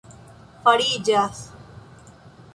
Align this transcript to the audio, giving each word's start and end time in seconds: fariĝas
fariĝas 0.63 1.45